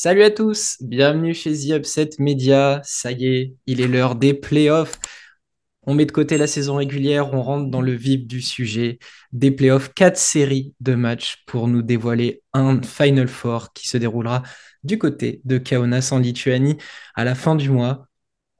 [0.00, 2.80] Salut à tous, bienvenue chez The Media.
[2.84, 4.98] Ça y est, il est l'heure des playoffs.
[5.90, 8.98] On met de côté la saison régulière, on rentre dans le vif du sujet
[9.32, 9.94] des playoffs.
[9.94, 14.42] Quatre séries de matchs pour nous dévoiler un Final Four qui se déroulera
[14.84, 16.76] du côté de Kaunas en Lituanie
[17.14, 18.06] à la fin du mois.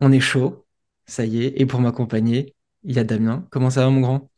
[0.01, 0.64] On est chaud,
[1.04, 1.60] ça y est.
[1.60, 3.46] Et pour m'accompagner, il y a Damien.
[3.51, 4.30] Comment ça va, mon grand?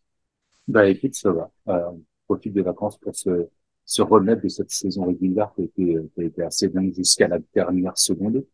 [0.66, 1.49] Bah écoute, ça va.
[1.69, 3.47] Euh, on profite des vacances pour se
[3.85, 7.29] se remettre de cette saison régulière qui a été, qui a été assez dingue jusqu'à
[7.29, 8.45] la dernière seconde,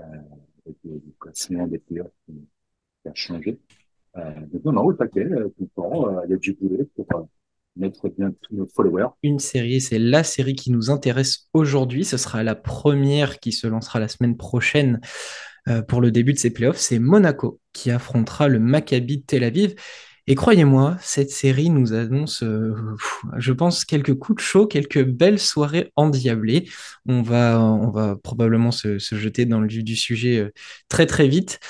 [0.00, 0.04] euh,
[1.66, 2.12] des playoffs
[3.12, 3.58] qui, a changé.
[4.16, 4.30] Euh,
[4.64, 7.22] non, non, au euh, tout le temps, euh, il y a du boulot pour euh,
[7.76, 9.08] mettre bien tous nos followers.
[9.22, 12.04] Une série, c'est la série qui nous intéresse aujourd'hui.
[12.04, 15.00] Ce sera la première qui se lancera la semaine prochaine
[15.86, 16.78] pour le début de ces playoffs.
[16.78, 19.74] C'est Monaco qui affrontera le Maccabi de Tel Aviv.
[20.26, 22.42] Et croyez-moi, cette série nous annonce,
[23.36, 26.70] je pense, quelques coups de chaud, quelques belles soirées endiablées.
[27.06, 30.50] On va, on va probablement se, jeter dans le vif du sujet
[30.88, 31.60] très très vite.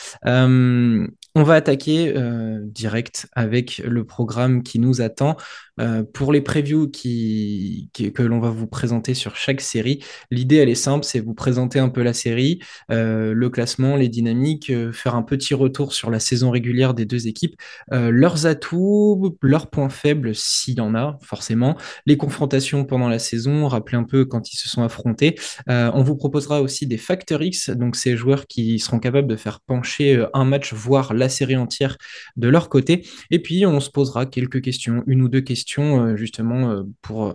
[1.34, 5.36] On va attaquer euh, direct avec le programme qui nous attend.
[5.80, 10.74] Euh, pour les previews que l'on va vous présenter sur chaque série, l'idée elle est
[10.74, 12.58] simple, c'est vous présenter un peu la série,
[12.90, 17.28] euh, le classement, les dynamiques, faire un petit retour sur la saison régulière des deux
[17.28, 17.54] équipes,
[17.92, 21.76] leurs atouts, leurs points faibles s'il y en a forcément,
[22.06, 25.36] les confrontations pendant la saison, rappeler un peu quand ils se sont affrontés.
[25.68, 29.60] On vous proposera aussi des Factor X, donc ces joueurs qui seront capables de faire
[29.60, 31.96] pencher un match, voire la série entière
[32.36, 33.06] de leur côté.
[33.30, 37.26] Et puis, on se posera quelques questions, une ou deux questions, euh, justement, euh, pour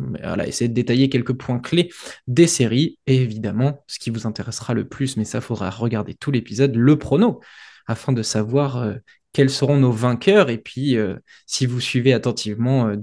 [0.00, 1.90] euh, essayer de détailler quelques points clés
[2.26, 2.98] des séries.
[3.06, 6.98] Et évidemment, ce qui vous intéressera le plus, mais ça, faudra regarder tout l'épisode, le
[6.98, 7.40] prono,
[7.86, 8.94] afin de savoir
[9.32, 10.50] quels seront nos vainqueurs.
[10.50, 10.96] Et puis,
[11.46, 12.94] si vous suivez attentivement,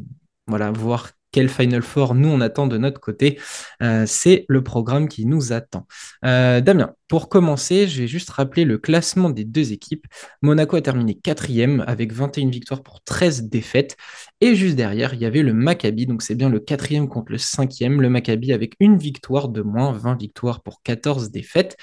[0.47, 3.39] voilà, voir quel Final Four nous on attend de notre côté.
[3.81, 5.87] Euh, c'est le programme qui nous attend.
[6.25, 10.05] Euh, Damien, pour commencer, je vais juste rappeler le classement des deux équipes.
[10.41, 13.95] Monaco a terminé quatrième avec 21 victoires pour 13 défaites.
[14.41, 17.37] Et juste derrière, il y avait le Maccabi, donc c'est bien le quatrième contre le
[17.37, 18.01] cinquième.
[18.01, 21.77] Le Maccabi avec une victoire de moins, 20 victoires pour 14 défaites.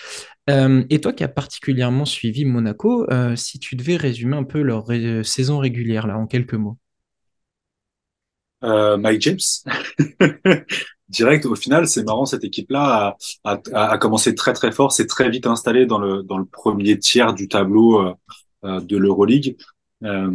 [0.48, 3.06] Euh, et toi qui as particulièrement suivi Monaco,
[3.36, 4.86] si tu devais résumer un peu leur
[5.24, 6.78] saison régulière là en quelques mots.
[8.64, 9.38] Euh, Mike James,
[11.08, 11.46] direct.
[11.46, 15.30] Au final, c'est marrant, cette équipe-là a, a, a commencé très très fort, s'est très
[15.30, 18.14] vite installée dans le dans le premier tiers du tableau euh,
[18.64, 19.56] euh, de l'Euroleague.
[20.04, 20.30] Euh,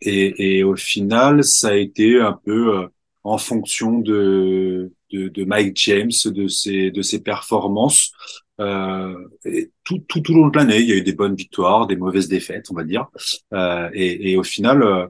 [0.00, 2.86] et, et au final, ça a été un peu euh,
[3.24, 8.12] en fonction de, de de Mike James, de ses de ses performances.
[8.60, 11.34] Euh, et tout, tout, tout au long de l'année, il y a eu des bonnes
[11.34, 13.06] victoires, des mauvaises défaites, on va dire.
[13.52, 15.06] Euh, et, et au final, euh,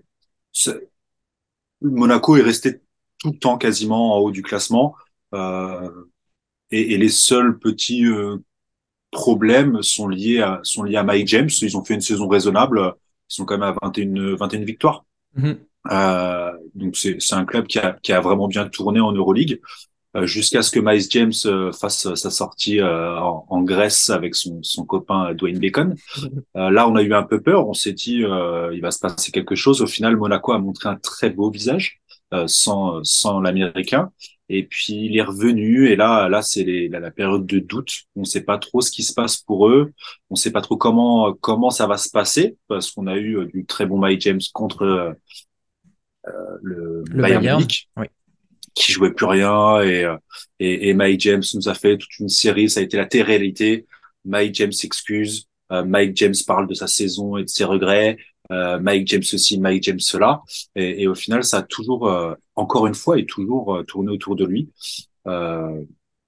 [1.83, 2.81] Monaco est resté
[3.19, 4.95] tout le temps quasiment en haut du classement.
[5.35, 5.91] Euh,
[6.71, 8.39] et, et, les seuls petits euh,
[9.11, 11.51] problèmes sont liés, à, sont liés à Mike James.
[11.63, 12.95] Ils ont fait une saison raisonnable.
[13.31, 15.05] Ils sont quand même à 21, 21 victoires.
[15.37, 15.57] Mm -hmm.
[15.91, 19.61] euh, donc c'est un club qui a, qui a vraiment bien tourné en Euroleague
[20.23, 24.63] jusqu'à ce que Miles James euh, fasse sa sortie euh, en, en, Grèce avec son,
[24.63, 25.95] son copain Dwayne Bacon.
[26.57, 27.69] Euh, là, on a eu un peu peur.
[27.69, 29.83] On s'est dit il va se passer quelque chose.
[29.83, 32.01] Au final, Monaco a montré un très beau visage
[32.47, 34.13] sans, sans l'américain.
[34.49, 38.03] Et puis il est revenu et là, là c'est la, la période de doute.
[38.15, 39.93] On ne sait pas trop ce qui se passe pour eux.
[40.31, 43.47] On ne sait pas trop comment comment ça va se passer parce qu'on a eu
[43.53, 45.17] du très bon Mike James contre
[46.29, 48.07] euh, le, le Bayern, Bayern oui.
[48.75, 50.07] Qui jouait plus rien et,
[50.61, 52.69] et, et Mike James nous a fait toute une série.
[52.69, 53.87] Ça a été la télé-réalité.
[54.25, 55.49] Mike James s'excuse.
[55.73, 58.17] Euh, Mike James parle de sa saison et de ses regrets.
[58.53, 60.43] Euh, Mike James ceci, Mike James cela,
[60.75, 64.11] et, et, au final, ça a toujours, euh, encore une fois, et toujours euh, tourné
[64.11, 64.71] autour de lui.
[65.27, 65.83] Euh,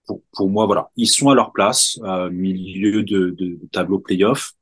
[0.06, 1.98] pour, pour, moi, voilà, ils sont à leur place,
[2.30, 4.52] milieu de, de, de tableau playoff.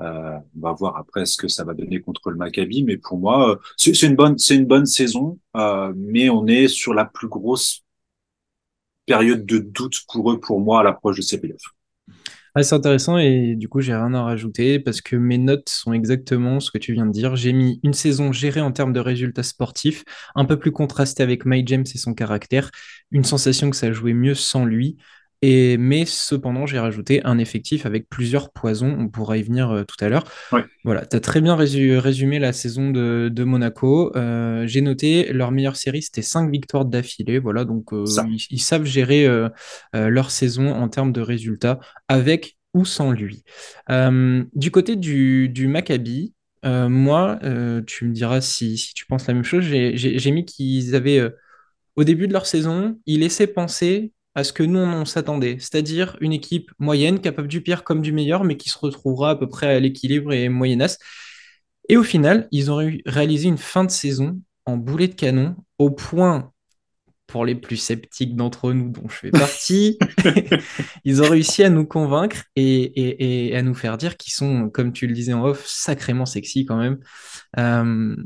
[0.00, 3.58] On va voir après ce que ça va donner contre le Maccabi, mais pour moi,
[3.76, 5.38] c'est une bonne, c'est une bonne saison,
[5.96, 7.84] mais on est sur la plus grosse
[9.06, 11.74] période de doute pour eux, pour moi, à l'approche de ces playoffs.
[12.54, 15.92] Ah, c'est intéressant et du coup, j'ai rien à rajouter parce que mes notes sont
[15.92, 17.36] exactement ce que tu viens de dire.
[17.36, 20.04] J'ai mis une saison gérée en termes de résultats sportifs,
[20.34, 22.70] un peu plus contrastée avec Mike James et son caractère,
[23.12, 24.96] une sensation que ça jouait mieux sans lui.
[25.42, 28.94] Et, mais cependant, j'ai rajouté un effectif avec plusieurs poisons.
[28.98, 30.24] On pourra y venir euh, tout à l'heure.
[30.52, 30.64] Ouais.
[30.84, 34.14] Voilà, tu as très bien résumé la saison de, de Monaco.
[34.16, 37.38] Euh, j'ai noté leur meilleure série, c'était 5 victoires d'affilée.
[37.38, 39.26] Voilà, donc euh, ils, ils savent gérer
[39.94, 43.42] leur saison en termes de résultats avec ou sans lui.
[43.88, 46.34] Du côté du, du Maccabi,
[46.64, 47.38] moi,
[47.86, 49.64] tu me diras si, si tu penses la même chose.
[49.64, 51.22] J'ai mis qu'ils avaient,
[51.96, 56.16] au début de leur saison, ils laissaient penser à ce que nous, on s'attendait, c'est-à-dire
[56.20, 59.48] une équipe moyenne, capable du pire comme du meilleur, mais qui se retrouvera à peu
[59.48, 60.98] près à l'équilibre et moyennasse.
[61.88, 65.56] Et au final, ils ont ré- réalisé une fin de saison en boulet de canon,
[65.78, 66.52] au point,
[67.26, 69.98] pour les plus sceptiques d'entre nous, dont je fais partie,
[71.04, 74.68] ils ont réussi à nous convaincre et, et- et à nous faire dire qu'ils sont,
[74.70, 76.98] comme tu le disais en off, sacrément sexy quand même.
[77.58, 78.16] Euh,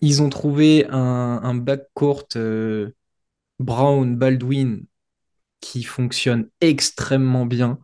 [0.00, 2.90] ils ont trouvé un, un backcourt euh,
[3.58, 4.82] Brown-Baldwin
[5.60, 7.78] qui fonctionne extrêmement bien.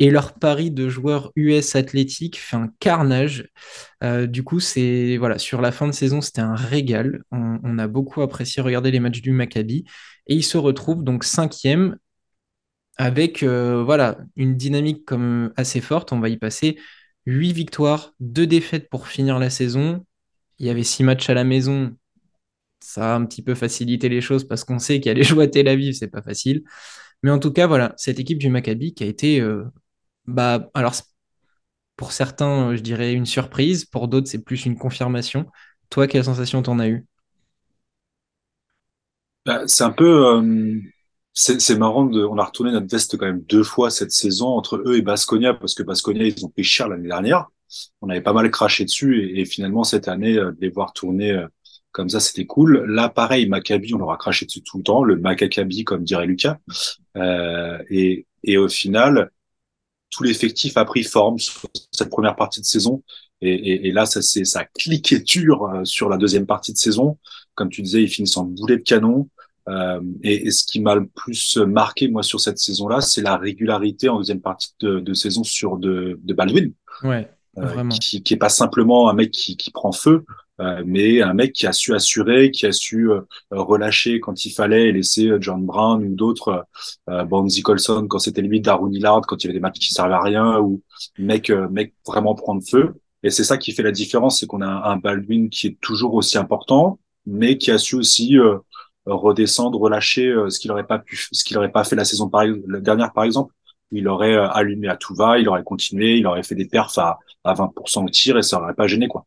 [0.00, 3.48] Et leur pari de joueurs US athlétiques fait un carnage.
[4.04, 7.24] Euh, du coup, c'est voilà, sur la fin de saison, c'était un régal.
[7.32, 9.84] On, a beaucoup apprécié regarder les matchs du Maccabi.
[10.28, 11.96] Et ils se retrouvent donc cinquième
[12.96, 16.12] avec euh, voilà, une dynamique comme assez forte.
[16.12, 16.78] On va y passer
[17.26, 20.04] huit victoires, deux défaites pour finir la saison.
[20.58, 21.96] Il y avait six matchs à la maison.
[22.80, 25.68] Ça a un petit peu facilité les choses parce qu'on sait qu'aller jouer à Tel
[25.68, 26.62] Aviv, c'est pas facile.
[27.22, 29.64] Mais en tout cas, voilà, cette équipe du Maccabi qui a été, euh,
[30.26, 30.94] bah, alors
[31.96, 35.46] pour certains, euh, je dirais une surprise, pour d'autres, c'est plus une confirmation.
[35.90, 37.06] Toi, quelle sensation t'en as eu?
[39.44, 40.80] Bah, c'est un peu, euh,
[41.32, 44.96] c'est marrant on a retourné notre veste quand même deux fois cette saison entre eux
[44.96, 47.46] et Baskonia parce que Baskonia ils ont pris cher l'année dernière.
[48.02, 51.46] On avait pas mal craché dessus et, finalement cette année de les voir tourner
[51.92, 52.84] comme ça c'était cool.
[52.86, 56.26] Là pareil Maccabi on leur a craché dessus tout le temps, le Maccabi comme dirait
[56.26, 56.58] Lucas.
[57.16, 59.30] Euh, et et au final
[60.10, 61.62] tout l'effectif a pris forme sur
[61.92, 63.02] cette première partie de saison.
[63.40, 66.72] Et, et, et là, ça, c'est, ça a cliqué dur euh, sur la deuxième partie
[66.72, 67.18] de saison.
[67.54, 69.28] Comme tu disais, ils finissent en boulet de canon.
[69.68, 73.36] Euh, et, et, ce qui m'a le plus marqué, moi, sur cette saison-là, c'est la
[73.36, 76.72] régularité en deuxième partie de, de saison sur de, de Baldwin
[77.04, 77.94] Ouais, euh, vraiment.
[77.94, 80.24] qui, qui est pas simplement un mec qui, qui prend feu,
[80.84, 83.20] mais un mec qui a su assurer, qui a su euh,
[83.50, 86.66] relâcher quand il fallait et laisser euh, John Brown ou d'autres,
[87.08, 89.92] euh, Bonzi Colson quand c'était limite Darwin Lillard, quand il y avait des matchs qui
[89.92, 90.82] servaient à rien, ou
[91.18, 92.94] mec, euh, mec vraiment prendre feu.
[93.22, 96.14] Et c'est ça qui fait la différence, c'est qu'on a un, Baldwin qui est toujours
[96.14, 98.38] aussi important, mais qui a su aussi
[99.08, 102.04] euh, redescendre, relâcher euh, ce qu'il aurait pas pu, ce qu'il aurait pas fait la
[102.04, 103.54] saison par, la dernière par exemple.
[103.90, 106.98] Il aurait euh, allumé à tout va, il aurait continué, il aurait fait des perfs
[106.98, 109.26] à, à 20% au tir et ça aurait pas gêné quoi.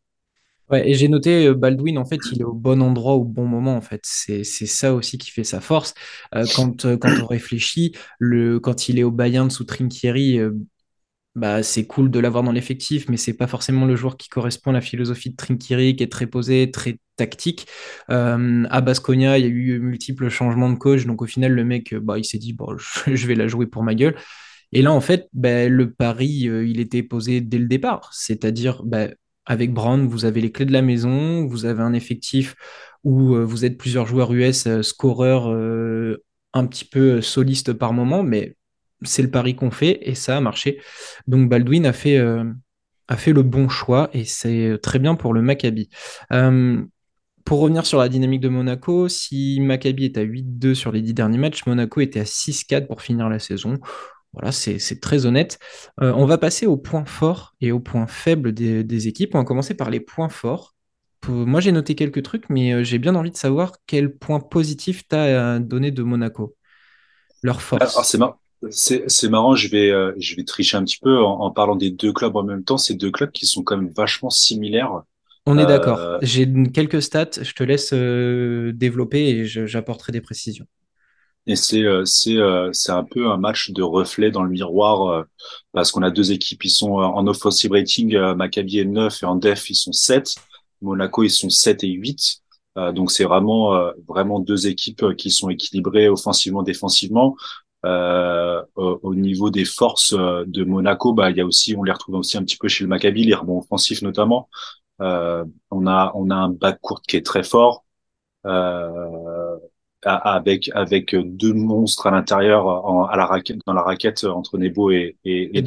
[0.80, 3.76] Et j'ai noté euh, Baldwin, en fait, il est au bon endroit au bon moment,
[3.76, 4.00] en fait.
[4.04, 5.94] C'est, ça aussi qui fait sa force.
[6.34, 10.52] Euh, quand, euh, quand on réfléchit, le, quand il est au Bayern sous Trinchieri, euh,
[11.34, 14.70] bah, c'est cool de l'avoir dans l'effectif, mais c'est pas forcément le joueur qui correspond
[14.70, 17.66] à la philosophie de Trinchieri, qui est très posé, très tactique.
[18.08, 21.94] À Baskonia, il y a eu multiples changements de coach, donc au final, le mec,
[21.94, 22.76] bah, il s'est dit, bon,
[23.06, 24.16] je vais la jouer pour ma gueule.
[24.72, 28.10] Et là, en fait, bah, le pari, il était posé dès le départ.
[28.12, 29.08] C'est-à-dire, bah,
[29.46, 32.54] avec Brown, vous avez les clés de la maison, vous avez un effectif
[33.04, 36.22] où euh, vous êtes plusieurs joueurs US, euh, scoreurs euh,
[36.52, 38.56] un petit peu solistes par moment, mais
[39.02, 40.80] c'est le pari qu'on fait et ça a marché.
[41.26, 45.88] Donc Baldwin a fait, le bon choix et c'est très bien pour le Maccabi.
[47.44, 51.14] Pour revenir sur la dynamique de Monaco, si Maccabi est à 8-2 sur les 10
[51.14, 53.80] derniers matchs, Monaco était à 6-4 pour finir la saison.
[54.32, 55.58] Voilà, c'est très honnête.
[56.00, 59.34] Euh, on va passer aux points forts et aux points faibles des, des équipes.
[59.34, 60.74] On va commencer par les points forts.
[61.20, 64.40] Pour- moi, j'ai noté quelques trucs, mais euh, j'ai bien envie de savoir quel point
[64.40, 66.56] positif tu as à donner de Monaco,
[67.42, 67.98] leur force.
[68.04, 68.38] c'est mar-
[68.70, 71.76] c'est c'est marrant, je vais euh, je vais tricher un petit peu en, en parlant
[71.76, 72.78] des deux clubs en même temps.
[72.78, 75.02] Ces deux clubs qui sont quand même vachement similaires.
[75.46, 75.98] On est d'accord.
[75.98, 80.66] Euh, J'ai quelques stats, je te laisse euh, développer et j'apporterai des précisions.
[81.46, 85.08] Et c'est euh, c'est euh, c'est un peu un match de reflet dans le miroir
[85.08, 85.24] euh,
[85.72, 89.36] parce qu'on a deux équipes, ils sont en offensive rating, Maccabi est 9 et en
[89.36, 90.36] def ils sont 7.
[90.82, 92.38] Monaco ils sont 7 et 8.
[92.78, 93.72] Euh, donc c'est vraiment
[94.08, 97.36] vraiment deux équipes qui sont équilibrées offensivement défensivement.
[97.84, 101.90] Euh, au, au niveau des forces de Monaco, bah il y a aussi on les
[101.92, 104.48] retrouve aussi un petit peu chez le Maccabi, les rebonds offensifs notamment.
[105.00, 107.84] Euh, on a on a un backcourt qui est très fort.
[108.46, 109.58] Euh,
[110.04, 112.68] avec avec deux monstres à l'intérieur
[113.10, 115.64] à la raquette dans la raquette entre Nebo et et, Et et.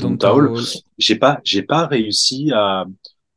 [0.97, 2.85] J'ai pas j'ai pas réussi à,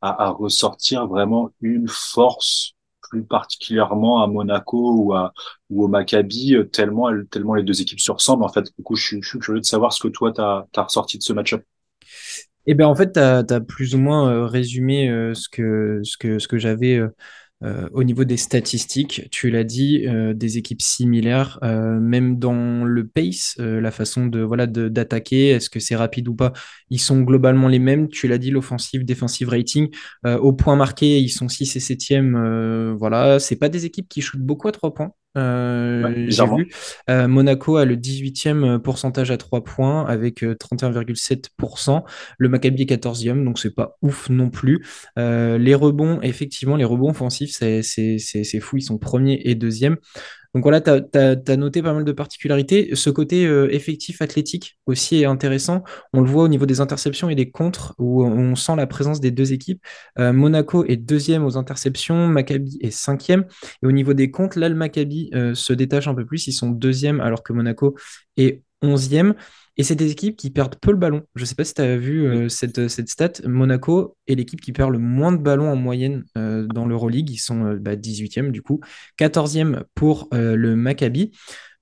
[0.00, 5.32] à à ressortir vraiment une force plus particulièrement à Monaco ou à
[5.70, 8.64] ou au Maccabi tellement tellement les deux équipes se ressemblent en fait.
[8.76, 11.18] Du coup, je suis, je suis curieux de savoir ce que toi tu as, ressorti
[11.18, 11.62] de ce match-up.
[12.66, 16.48] Eh bien, en fait, tu as, plus ou moins résumé ce que, ce que, ce
[16.48, 17.00] que j'avais
[17.64, 22.84] euh, au niveau des statistiques, tu l'as dit, euh, des équipes similaires, euh, même dans
[22.84, 26.52] le pace, la façon de voilà d'attaquer, est-ce que c'est rapide ou pas,
[26.90, 28.08] ils sont globalement les mêmes.
[28.08, 29.88] Tu l'as dit, l'offensive, défensive rating,
[30.24, 32.94] au point marqué, ils sont 6 et 7e.
[32.96, 35.12] voilà, c'est pas des équipes qui shootent beaucoup à 3 points.
[35.38, 36.70] Euh, j'ai vu.
[37.08, 41.96] Euh, Monaco a le 18e pourcentage à 3 points avec 31,7%.
[41.96, 42.00] Euh,
[42.38, 44.84] le Maccabi est 14e, donc c'est pas ouf non plus.
[45.16, 48.76] les rebonds, effectivement, les rebonds offensifs, c'est fou.
[48.76, 49.96] Ils sont premiers et deuxième.
[50.58, 52.96] Donc voilà, tu as, noté pas mal de particularités.
[52.96, 55.84] Ce côté euh, effectif athlétique aussi est intéressant.
[56.12, 59.20] On le voit au niveau des interceptions et des contres, où on sent la présence
[59.20, 59.80] des deux équipes.
[60.18, 63.44] Euh, Monaco est deuxième aux interceptions, Maccabi est cinquième.
[63.84, 66.48] Et au niveau des contres, là, le Maccabi euh, se détache un peu plus.
[66.48, 67.94] Ils sont deuxième, alors que Monaco
[68.36, 69.34] est onzième.
[69.78, 71.22] Et c'est des équipes qui perdent peu le ballon.
[71.36, 73.32] Je ne sais pas si tu as vu euh, cette, cette, stat.
[73.44, 77.30] Monaco est l'équipe qui perd le moins de ballons en moyenne euh, dans l'Euroleague.
[77.30, 78.80] Ils sont 18e euh, bah, du coup.
[79.20, 81.30] 14e pour le Maccabi.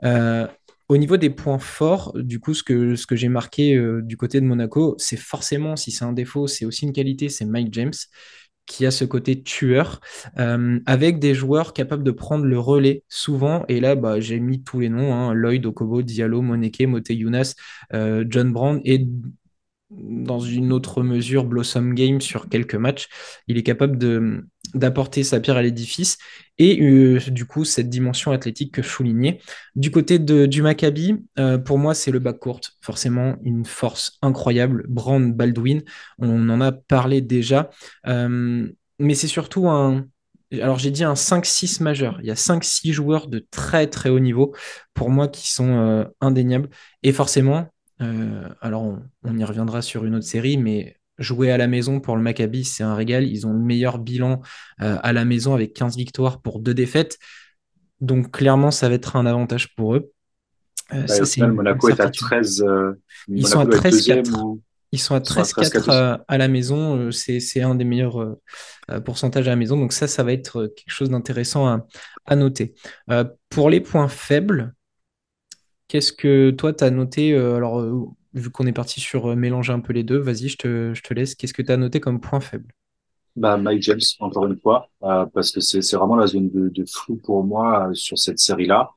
[0.03, 4.43] au niveau des points forts, du coup, ce que, ce que j'ai marqué du côté
[4.43, 7.95] de Monaco, c'est forcément, si c'est un défaut, c'est aussi une qualité, c'est Mike James
[8.67, 10.01] qui a ce côté tueur,
[10.39, 13.65] euh, avec des joueurs capables de prendre le relais souvent.
[13.69, 17.55] Et là, bah, j'ai mis tous les noms, hein, Lloyd, Okobo, Diallo, Moneke, Mote Younas,
[17.95, 19.07] euh, John Brown et
[19.91, 23.09] dans une autre mesure Blossom Game sur quelques matchs.
[23.47, 24.45] Il est capable de,
[24.77, 26.19] d'apporter sa pierre à l'édifice
[26.59, 29.41] et euh, du coup cette dimension athlétique que je soulignais.
[29.75, 34.85] Du côté de, du Maccabi, euh, pour moi c'est le backcourt, forcément une force incroyable.
[34.89, 35.83] Brand Baldwin,
[36.19, 37.71] on en a parlé déjà,
[38.07, 38.69] euh,
[38.99, 40.07] mais c'est surtout un...
[40.53, 44.21] Alors j'ai dit un 5-6 majeur, il y a 5-6 joueurs de très très haut
[44.21, 44.55] niveau
[44.95, 46.71] pour moi qui sont indéniables
[47.03, 47.69] et forcément
[48.61, 52.23] alors, on, y reviendra sur une autre série, mais jouer à la maison pour le
[52.23, 53.25] Maccabi, c'est un régal.
[53.25, 54.41] Ils ont le meilleur bilan
[54.83, 57.19] euh, à la maison avec 15 victoires pour deux défaites.
[58.01, 60.13] Donc, clairement, ça va être un avantage pour eux.
[60.93, 62.65] Euh, ça, Monaco est à 13.
[63.29, 64.59] Ils, sont à 13-4.
[64.93, 67.11] Ils sont à 13-4 à, la maison.
[67.11, 68.37] C'est un des meilleurs
[69.05, 69.77] pourcentages à la maison.
[69.77, 71.87] Donc, ça, ça va être quelque chose d'intéressant à,
[72.27, 72.75] à, noter.
[73.49, 74.75] pour les points faibles,
[75.89, 79.35] Qu'est-ce que toi, tu as noté euh, Alors, euh, vu qu'on est parti sur euh,
[79.35, 81.35] mélanger un peu les deux, vas-y, je te, je te laisse.
[81.35, 82.73] Qu'est-ce que tu as noté comme point faible?
[83.35, 87.17] Bah, Mike James, encore une fois, parce que c'est vraiment la zone de, de flou
[87.17, 88.91] pour moi sur cette série-là.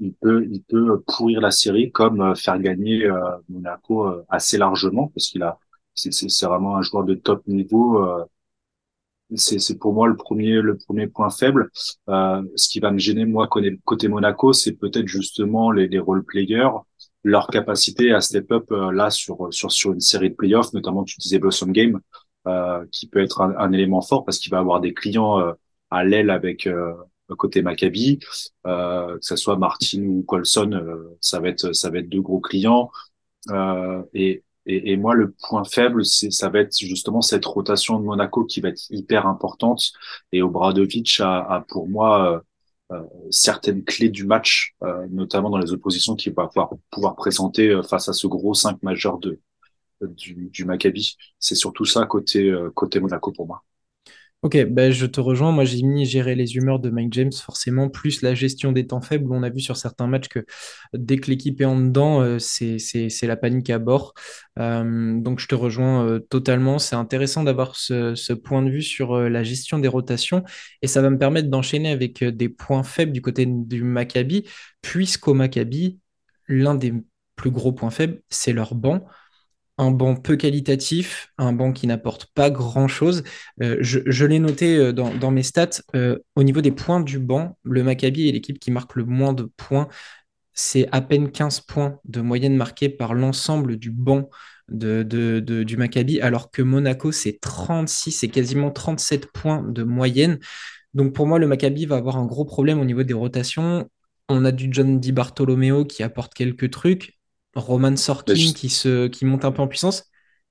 [0.00, 3.10] il peut il peut pourrir la série comme faire gagner
[3.48, 5.58] Monaco assez largement, parce qu'il a
[5.94, 8.06] c'est vraiment un joueur de top niveau
[9.34, 11.70] c'est pour moi le premier le premier point faible.
[12.08, 16.24] Euh, ce qui va me gêner moi côté Monaco, c'est peut-être justement les, les role
[16.24, 16.70] players,
[17.28, 21.04] leur capacité à step up euh, là sur sur sur une série de playoffs, notamment
[21.04, 22.00] tu disais Blossom Game,
[22.46, 25.52] euh, qui peut être un, un, élément fort parce qu'il va avoir des clients euh,
[25.90, 26.94] à l'aile avec euh,
[27.36, 28.18] côté Maccabi,
[28.64, 30.82] que ce soit Martin ou Colson,
[31.20, 32.90] ça va être ça va être deux gros clients.
[34.14, 38.04] et et, et, moi, le point faible, c'est ça va être justement cette rotation de
[38.04, 39.92] Monaco qui va être hyper importante.
[40.30, 42.40] Et Obradovic a, a pour moi euh, euh
[43.30, 47.82] certaines clés du match, euh, notamment dans les oppositions qu'il va pouvoir, pouvoir présenter euh,
[47.82, 49.40] face à ce gros 5 majeur de,
[50.02, 51.16] du, du Maccabi.
[51.38, 53.62] C'est surtout ça côté, côté Monaco pour moi.
[54.42, 55.50] Ok, ben je te rejoins.
[55.50, 59.00] Moi, j'ai mis gérer les humeurs de Mike James, forcément, plus la gestion des temps
[59.00, 59.32] faibles.
[59.32, 60.46] On a vu sur certains matchs que
[60.94, 62.78] dès que l'équipe est en dedans, euh, c'est
[63.22, 64.14] la panique à bord.
[64.60, 66.78] Euh, donc, je te rejoins euh, totalement.
[66.78, 70.44] C'est intéressant d'avoir ce, ce, point de vue sur la gestion des rotations
[70.82, 74.44] et ça va me permettre d'enchaîner avec des points faibles du côté du Maccabi,
[74.82, 75.98] puisqu'au Maccabi,
[76.46, 76.94] l'un des
[77.34, 79.04] plus gros points faibles, c'est leur banc
[79.78, 83.22] un banc peu qualitatif, un banc qui n'apporte pas grand-chose.
[83.62, 85.82] Euh, je, l'ai noté euh, dans, mes stats.
[85.94, 89.32] Euh, au niveau des points du banc, le Maccabi est l'équipe qui marque le moins
[89.32, 89.88] de points.
[90.52, 94.28] C'est à peine 15 points de moyenne marquée par l'ensemble du banc
[94.68, 100.38] du Maccabi, alors que Monaco, c'est 36, c'est quasiment 37 points de moyenne.
[100.94, 103.88] Donc pour moi, le Maccabi va avoir un gros problème au niveau des rotations.
[104.28, 107.17] On a du John Di Bartolomeo qui apporte quelques trucs.
[107.58, 110.04] Roman Sorkin qui, se, qui monte un peu en puissance.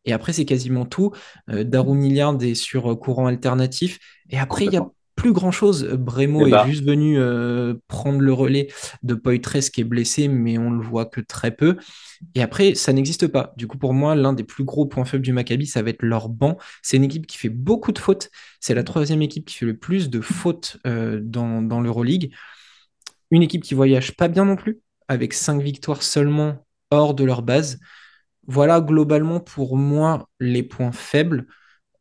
[0.06, 1.12] Et après, c'est quasiment tout.
[1.50, 2.00] Euh, Darun
[2.40, 4.00] est sur euh, courant alternatif.
[4.30, 4.88] Et après, il y a
[5.18, 5.84] plus grand-chose.
[6.00, 8.70] Bremo Eh est ben, juste venu euh, prendre le relais
[9.04, 11.76] de Poitres qui est blessé, mais on le voit que très peu.
[12.36, 13.54] Et après, ça n'existe pas.
[13.58, 16.04] Du coup, pour moi, l'un des plus gros points faibles du Maccabi, ça va être
[16.04, 16.58] leur banc.
[16.82, 18.30] C'est une équipe qui fait beaucoup de fautes.
[18.62, 22.32] C'est la troisième équipe qui fait le plus de fautes euh, dans, dans l'Euroleague.
[23.32, 27.42] Une équipe qui voyage pas bien non plus, avec cinq victoires seulement hors de leur
[27.42, 27.80] base.
[28.48, 31.48] Voilà globalement pour moi les points faibles.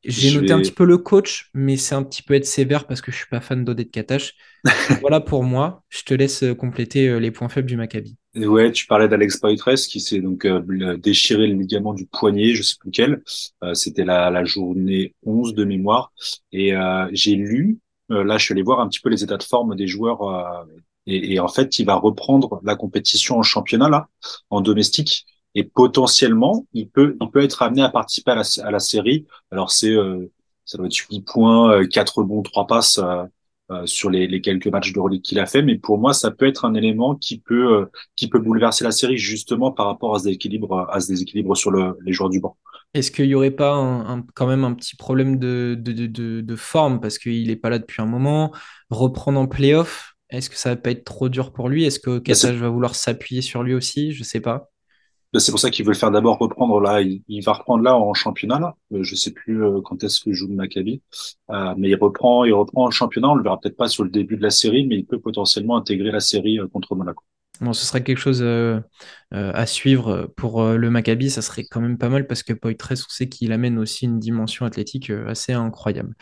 [0.04, 3.00] J'ai noté un petit peu le coach, mais c'est un petit peu être sévère parce
[3.00, 4.34] que je suis pas fan d'Odette Katash.
[5.00, 5.82] Voilà pour moi.
[5.88, 8.16] Je te laisse euh, compléter euh, les points faibles du Maccabi.
[8.36, 12.62] Ouais, tu parlais d'Alex Poitres qui s'est donc euh, déchiré le ligament du poignet, je
[12.62, 13.22] sais plus lequel.
[13.64, 16.12] Euh, c'était la, la journée 11 de mémoire.
[16.52, 17.78] Et euh, j'ai lu,
[18.10, 20.66] là je suis allé voir un petit peu les états de forme des joueurs.
[21.08, 24.08] Euh, et, et en fait, il va reprendre la compétition en championnat là,
[24.50, 25.26] en domestique.
[25.54, 29.26] Et potentiellement, il peut, il peut être amené à participer à la, à la série.
[29.50, 30.30] Alors c'est, euh,
[30.64, 32.98] ça doit être 8 points, euh, 4 bons, 3 passes.
[32.98, 33.24] euh,
[33.72, 36.30] euh, sur les, les quelques matchs de relique qu'il a fait, mais pour moi, ça
[36.30, 40.14] peut être un élément qui peut euh, qui peut bouleverser la série justement par rapport
[40.14, 42.56] à ce déséquilibre, à ce déséquilibre sur le, les joueurs du banc.
[42.94, 46.40] Est-ce qu'il n'y aurait pas un- un- quand même un petit problème de, de- de-
[46.40, 47.00] de forme?
[47.00, 48.52] Parce qu'il n'est pas là depuis un moment?
[48.90, 51.84] Reprendre en playoff, est-ce que ça va pas être trop dur pour lui?
[51.84, 54.12] Est-ce que C'est Katash va vouloir s'appuyer sur lui aussi?
[54.12, 54.70] Je sais pas.
[55.32, 57.02] là, c'est pour ça qu'il veut le faire d'abord reprendre là.
[57.02, 58.58] Il, il va reprendre là en championnat.
[58.60, 58.76] Là.
[58.92, 61.02] Euh, Je sais plus euh, quand est-ce que joue le Maccabi,
[61.50, 63.28] Euh, mais il reprend, il reprend en championnat.
[63.30, 65.76] On le verra peut-être pas sur le début de la série, mais il peut potentiellement
[65.76, 67.24] intégrer la série contre Monaco.
[67.60, 68.80] Bon, ce serait quelque chose euh,
[69.32, 71.30] euh, à suivre pour euh, le Maccabi.
[71.30, 74.18] Ça serait quand même pas mal parce que Poitres, on sait qu'il amène aussi une
[74.18, 76.14] dimension athlétique assez incroyable.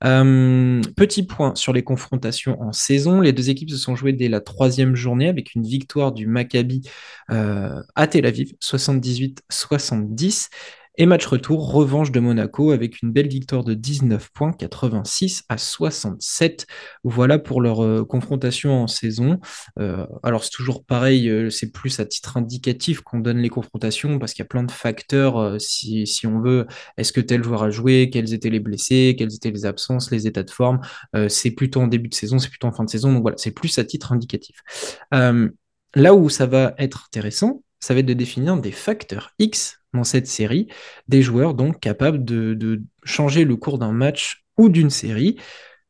[0.00, 3.20] Petit point sur les confrontations en saison.
[3.20, 6.88] Les deux équipes se sont jouées dès la troisième journée avec une victoire du Maccabi
[7.28, 10.48] à Tel Aviv, 78-70.
[10.96, 15.58] Et match retour, revanche de Monaco avec une belle victoire de 19 points, 86 à
[15.58, 16.68] 67.
[17.02, 19.40] Voilà pour leur euh, confrontation en saison.
[19.80, 24.20] Euh, alors c'est toujours pareil, euh, c'est plus à titre indicatif qu'on donne les confrontations
[24.20, 27.70] parce qu'il y a plein de facteurs, si, on veut, est-ce que tel joueur a
[27.70, 30.80] joué, quels étaient les blessés, quelles étaient les absences, les états de forme?
[31.28, 33.50] C'est plutôt en début de saison, c'est plutôt en fin de saison, donc voilà, c'est
[33.50, 34.62] plus à titre indicatif.
[35.10, 40.26] Là où ça va être intéressant, ça va être de définir des facteurs X cette
[40.26, 40.66] série,
[41.06, 45.36] des joueurs donc capables de, changer le cours d'un match ou d'une série.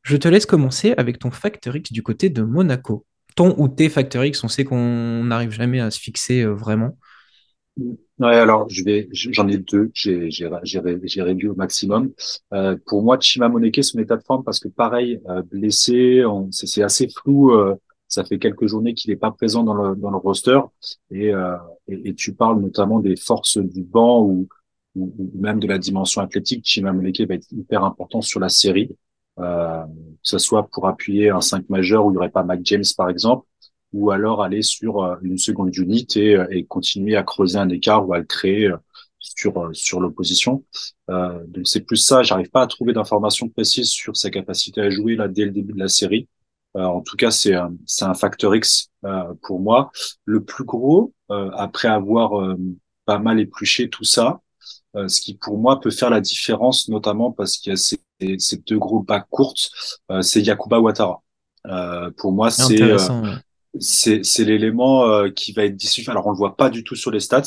[0.03, 3.07] Je te laisse commencer avec ton facteur X du côté de Monaco.
[3.37, 6.99] Ton ou tes facteurs X, on sait qu'on n'arrive jamais à se fixer euh, vraiment.
[8.21, 12.13] Ouais, alors j'en ai deux, j'ai j'ai j'ai ré- j'ai réduit au maximum.
[12.53, 16.49] Euh, pour moi, Chima Moneke, son état de forme, parce que pareil, euh, blessé, on-
[16.53, 17.51] c'est assez flou.
[18.09, 20.61] Ça fait quelques journées qu'il n'est pas présent dans le dans le roster,
[21.11, 21.57] et, euh,
[21.89, 24.49] et et tu parles notamment des forces du banc ou
[24.97, 26.65] ou, même de la dimension athlétique.
[26.65, 28.97] Chima Moneke va être hyper important sur la série,
[29.41, 29.89] euh, que
[30.23, 33.11] ce soit pour appuyer un 5 majeur où il n'y aurait pas Mike James par
[33.11, 33.47] exemple
[33.93, 38.13] ou alors aller sur euh, une seconde unit et, continuer à creuser un écart ou
[38.13, 38.71] à le créer
[39.19, 40.65] sur sur l'opposition.
[41.11, 42.23] Euh, donc c'est plus ça.
[42.23, 45.73] J'arrive pas à trouver d'informations précises sur sa capacité à jouer là dès le début
[45.73, 46.29] de la série.
[46.77, 49.91] Euh, en tout cas, c'est un c'est un facteur X euh, pour moi.
[50.25, 52.57] Le plus gros, euh, après avoir euh,
[53.07, 54.41] pas mal épluché tout ça,
[54.97, 57.99] euh, ce qui pour moi peut faire la différence, notamment parce qu'il y a ces,
[58.39, 59.71] ces deux gros bas courtes,
[60.11, 61.23] euh, c'est Yakuba Ouattara.
[61.67, 62.99] Euh, pour moi, euh,
[63.81, 66.09] c'est c'est l'élément euh, qui va être décisif.
[66.09, 67.43] Alors on le voit pas du tout sur les stats,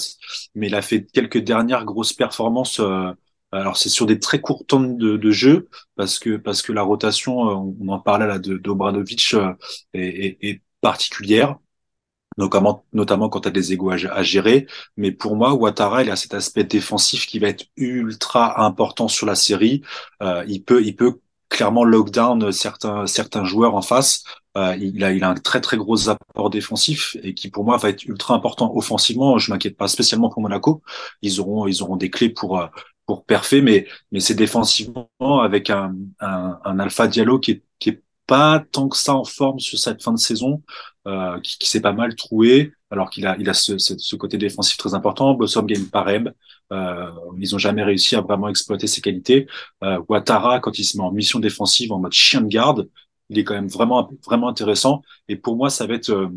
[0.56, 2.80] mais il a fait quelques dernières grosses performances.
[2.80, 3.12] euh,
[3.52, 6.82] alors c'est sur des très courts temps de, de jeu parce que parce que la
[6.84, 9.54] rotation, euh, on en parlait là de d'Obradovic euh,
[9.94, 11.58] est, est, est particulière,
[12.38, 14.68] notamment notamment quand tu as des égos à, à gérer.
[14.98, 19.26] Mais pour moi, Ouattara, il a cet aspect défensif qui va être ultra important sur
[19.26, 19.82] la série.
[20.22, 24.24] Euh, il peut il peut clairement lockdown certains certains joueurs en face.
[24.58, 27.78] Euh, il a, il a un très très gros apport défensif et qui pour moi
[27.78, 29.38] va être ultra important offensivement.
[29.38, 30.82] Je m'inquiète pas spécialement pour Monaco.
[31.22, 32.68] Ils auront ils auront des clés pour euh,
[33.08, 35.10] pour perfer, mais mais c'est défensivement
[35.42, 39.24] avec un, un un Alpha Diallo qui est qui est pas tant que ça en
[39.24, 40.62] forme sur cette fin de saison,
[41.08, 44.16] euh, qui, qui s'est pas mal troué, alors qu'il a il a ce, ce, ce
[44.18, 45.34] côté défensif très important.
[45.34, 46.30] Blossom Game Pareb,
[46.74, 49.48] euh, ils ont jamais réussi à vraiment exploiter ses qualités.
[49.84, 52.90] Euh, Ouattara quand il se met en mission défensive en mode chien de garde
[53.30, 55.02] il est quand même vraiment vraiment intéressant.
[55.28, 56.30] Et pour moi, ça va être euh,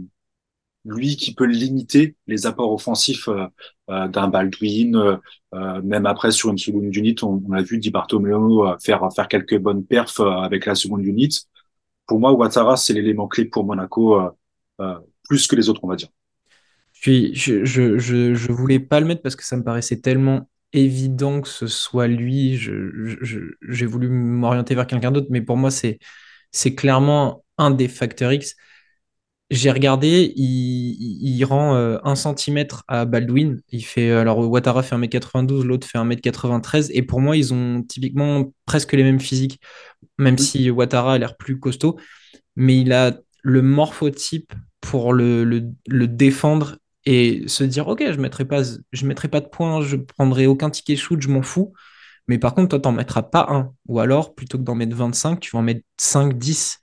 [0.84, 3.46] lui qui peut limiter les apports offensifs euh,
[3.90, 5.18] euh, d'un Baldwin.
[5.54, 8.38] euh, même après sur une seconde unit, on, a vu Di Bartomeu
[8.82, 11.40] faire faire quelques bonnes perfs avec la seconde unit.
[12.06, 14.20] Pour moi, Ouattara, c'est l'élément clé pour Monaco
[15.28, 16.08] plus que les autres, on va dire.
[16.92, 20.00] Je, suis- je, je, je, je voulais pas le mettre parce que ça me paraissait
[20.00, 22.56] tellement évident que ce soit lui.
[22.56, 28.56] J'ai voulu m'orienter vers quelqu'un d'autre, mais pour moi, c'est clairement un des facteurs X.
[29.50, 33.60] J'ai regardé, il, rend 1 euh, cm à Baldwin.
[33.70, 36.90] Il fait, alors Ouattara fait 1m92, l'autre fait 1m93.
[36.92, 39.60] Et pour moi, ils ont typiquement presque les mêmes physiques,
[40.18, 41.98] même si Ouattara a l'air plus costaud.
[42.54, 48.22] Mais il a le morphotype pour le, le, défendre et se dire Ok, je ne
[48.22, 51.72] mettrai, pas, je mettrai pas de points, je prendrai aucun ticket shoot, je m'en fous.
[52.28, 53.72] Mais par contre, toi, tu n'en mettras pas un.
[53.88, 56.78] Ou alors, plutôt que d'en mettre 25, tu vas en mettre 5, 10.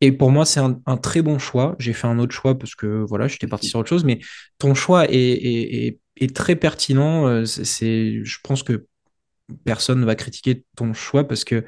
[0.00, 1.74] Et pour moi, c'est un, très bon choix.
[1.78, 4.20] J'ai fait un autre choix parce que voilà, j'étais parti sur autre chose, mais
[4.58, 5.98] ton choix est,
[6.34, 7.26] très pertinent.
[7.26, 8.86] Euh, c'est, je pense que
[9.64, 11.64] personne ne va critiquer ton choix parce que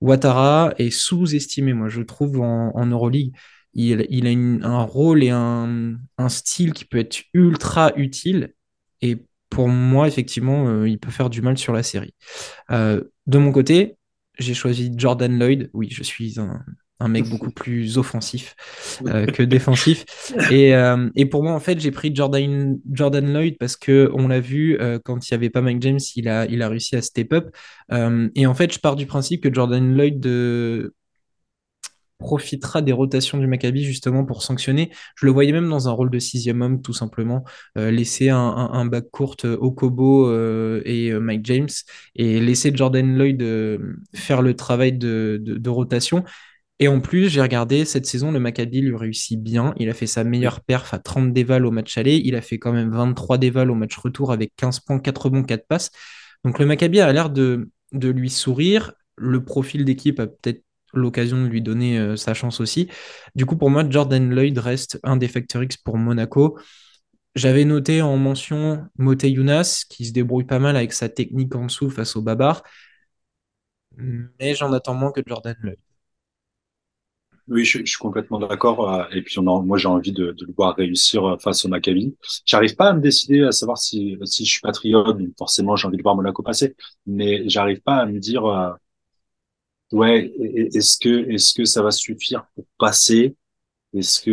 [0.00, 3.32] Ouattara est sous-estimé, moi, je trouve, en, Euroleague.
[3.74, 5.98] Il, a un rôle et un,
[6.28, 8.54] style qui peut être ultra utile.
[9.02, 12.14] Et pour moi, effectivement, euh, il peut faire du mal sur la série.
[12.70, 13.96] Euh, de mon côté,
[14.38, 15.70] j'ai choisi Jordan Lloyd.
[15.72, 16.64] Oui, je suis un,
[17.00, 18.56] un mec beaucoup plus offensif
[19.06, 20.04] euh, que défensif.
[20.56, 24.40] Euh, et, pour moi, en fait, j'ai pris Jordan, Jordan Lloyd parce que on l'a
[24.40, 27.02] vu euh, quand il n'y avait pas Mike James, il a, il a réussi à
[27.02, 27.56] step up.
[28.34, 30.26] et en fait, je pars du principe que Jordan Lloyd
[32.18, 34.90] profitera des rotations du Maccabi justement pour sanctionner.
[35.16, 37.44] Je le voyais même dans un rôle de sixième homme, tout simplement,
[37.76, 40.32] laisser un, un, back court au Kobo
[40.84, 41.68] et Mike James
[42.14, 43.42] et laisser Jordan Lloyd
[44.14, 46.24] faire le travail de, de rotation.
[46.78, 49.74] Et en plus, j'ai regardé cette saison, le Maccabi lui réussit bien.
[49.78, 52.20] Il a fait sa meilleure perf à 30 dévals au match aller.
[52.22, 55.42] Il a fait quand même 23 dévals au match retour avec 15 points, 4 bons,
[55.42, 55.90] 4 passes.
[56.44, 58.92] Donc le Maccabi a l'air de, lui sourire.
[59.16, 60.62] Le profil d'équipe a peut-être
[60.92, 62.88] l'occasion de lui donner euh, sa chance aussi.
[63.34, 66.58] Du coup, pour moi, Jordan Lloyd reste un des facteurs X pour Monaco.
[67.34, 71.66] J'avais noté en mention Mote Younas, qui se débrouille pas mal avec sa technique en
[71.66, 72.62] dessous face au Babar.
[73.96, 75.78] Mais j'en attends moins que Jordan Lloyd.
[77.48, 78.92] Oui, je, suis complètement d'accord.
[78.92, 81.68] Euh, et puis, on moi, j'ai envie de, de, le voir réussir euh, face au
[81.68, 82.16] Maccabi.
[82.44, 85.16] J'arrive pas à me décider à savoir si, si je suis patriote.
[85.38, 86.74] Forcément, j'ai envie de voir Monaco passer,
[87.06, 88.72] mais j'arrive pas à me dire, euh,
[89.92, 90.32] ouais,
[90.74, 93.36] est-ce que, est-ce que ça va suffire pour passer?
[93.94, 94.30] Est-ce que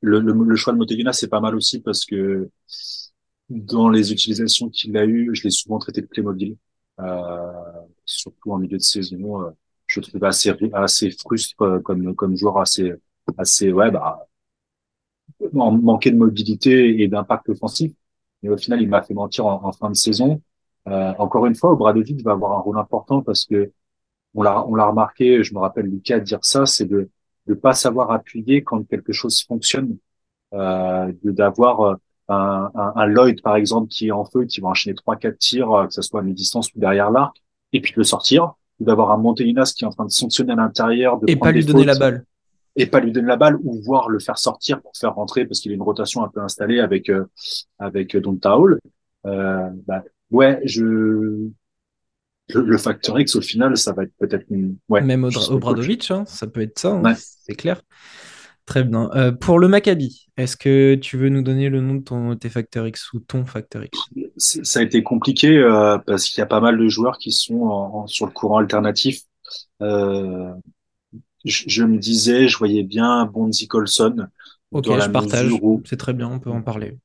[0.00, 2.50] le, le, choix de Moteguna, c'est pas mal aussi parce que
[3.48, 6.56] dans les utilisations qu'il a eues, je l'ai souvent traité de Playmobil,
[7.00, 7.52] euh,
[8.04, 9.54] surtout en milieu de saison
[9.88, 12.92] je trouve assez assez frustre euh, comme comme joueur assez
[13.38, 14.26] assez ouais bah
[15.52, 17.92] manquer de mobilité et d'impact offensif.
[18.42, 20.40] Mais au final il m'a fait mentir en, fin de saison.
[20.88, 23.72] Euh, encore une fois Obradovic va avoir un rôle important parce que
[24.34, 27.10] on l'a on l'a remarqué je me rappelle Lucas dire ça c'est de
[27.46, 29.98] de pas savoir appuyer quand quelque chose fonctionne.
[30.54, 31.94] Euh, d'avoir euh,
[32.28, 35.36] un, un, un, Lloyd par exemple qui est en feu qui va enchaîner trois quatre
[35.38, 37.36] tirs que ce soit à mi-distance ou derrière l'arc
[37.74, 40.56] et puis de le sortir d'avoir un Monteinas qui est en train de sanctionner à
[40.56, 41.20] l'intérieur.
[41.26, 42.24] Et pas lui donner la balle.
[42.76, 45.60] Et pas lui donner la balle ou voir le faire sortir pour faire rentrer parce
[45.60, 47.24] qu'il a une rotation un peu installée avec, euh,
[47.78, 48.78] avec euh, Don Taul.
[49.26, 51.48] Euh, bah, ouais, je,
[52.54, 54.46] le, facteur X au final, ça va être peut-être
[54.88, 57.82] ouais, même Obradovic, hein, ça peut être ça, hein, c'est clair.
[58.64, 59.08] Très bien.
[59.14, 62.50] Euh, pour le Maccabi, est-ce que tu veux nous donner le nom de ton, tes
[62.50, 63.98] facteurs X ou ton facteur X?
[64.38, 68.06] Ça a été compliqué euh, parce qu'il y a pas mal de joueurs qui sont
[68.06, 69.22] sur le courant alternatif.
[69.82, 70.52] Euh,
[71.44, 74.28] je, me disais, je voyais bien Bonzi Colson.
[74.70, 75.50] Ok, je partage.
[75.84, 76.96] C'est très bien, on peut en parler.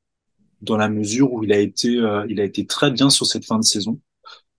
[0.62, 1.90] Dans la mesure où il a été,
[2.30, 4.00] il a été très bien sur cette fin de saison.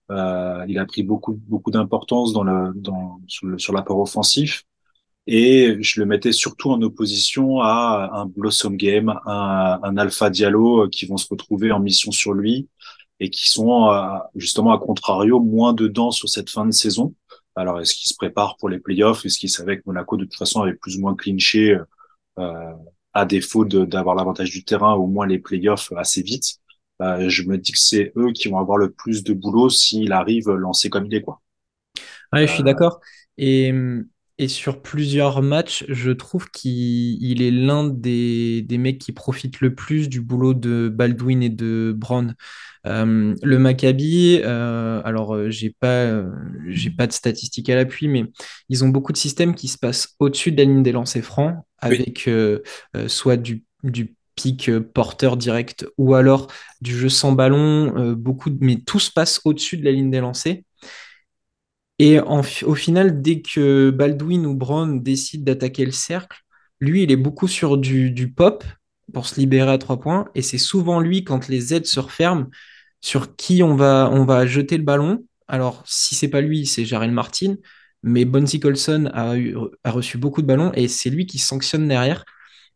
[0.09, 4.64] il a pris beaucoup, beaucoup d'importance dans le, dans, sur l'apport offensif
[5.27, 10.83] et je le mettais surtout en opposition à un Blossom Game, un, un Alpha Diallo
[10.83, 12.67] euh, qui vont se retrouver en mission sur lui
[13.19, 17.13] et qui sont euh, justement à contrario moins dedans sur cette fin de saison.
[17.55, 19.25] Alors est-ce qu'il se prépare pour les playoffs?
[19.25, 21.77] Est-ce qu'il savait que Monaco de toute façon avait plus ou moins clinché
[22.37, 22.73] euh,
[23.13, 26.57] à défaut d'avoir l'avantage du terrain, au moins les playoffs assez vite?
[27.01, 30.11] Euh, Je me dis que c'est eux qui vont avoir le plus de boulot s'il
[30.11, 31.41] arrive lancé comme il est quoi.
[32.33, 32.99] Ouais, je suis d'accord.
[33.37, 33.73] Et
[34.37, 40.09] et sur plusieurs matchs, je trouve qu'il est l'un des, mecs qui profitent le plus
[40.09, 42.35] du boulot de Baldwin et de Brown.
[42.85, 46.21] Euh, le Maccabi, euh, alors euh, j'ai pas,
[46.67, 48.25] j'ai pas de statistiques à l'appui, mais
[48.67, 51.55] ils ont beaucoup de systèmes qui se passent au-dessus de la ligne des lancers francs,
[51.79, 52.29] avec
[53.07, 56.47] soit du, du pic porteur direct ou alors
[56.81, 60.57] du jeu sans ballon, beaucoup mais tout se passe au-dessus de la ligne des lancers.
[61.99, 66.37] Et au final, dès que Baldwin ou Brown décident d'attaquer le cercle,
[66.81, 68.63] lui, il est beaucoup sur du, pop
[69.13, 70.27] pour se libérer à trois points.
[70.35, 72.47] Et c'est souvent lui, quand les aides se referment,
[73.01, 75.25] sur qui on va, on va jeter le ballon.
[75.47, 77.55] Alors, si c'est pas lui, c'est Jarel Martin.
[78.03, 81.87] mais Bonzi Colson a, eu, a reçu beaucoup de ballons et c'est lui qui sanctionne
[81.87, 82.25] derrière.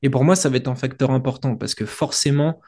[0.01, 2.61] Et pour moi, ça va être un facteur important parce que forcément,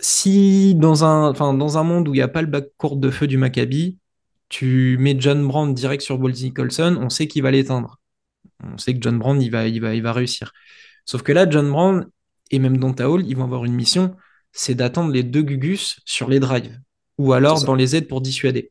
[0.00, 2.96] si dans un, enfin, dans un monde où il n'y a pas le bac court
[2.96, 3.98] de feu du Maccabi,
[4.50, 7.98] tu mets John Brand direct sur Bonzi Colson, on sait qu'il va l'éteindre.
[8.62, 10.52] On sait que John Brand, il va, il va, il va réussir.
[11.06, 12.06] Sauf que là, John Brand
[12.50, 14.16] et même Donta Hall, ils vont avoir une mission,
[14.52, 16.78] c'est d'attendre les deux Gugus sur les drives
[17.16, 18.70] ou alors dans les aides pour dissuader.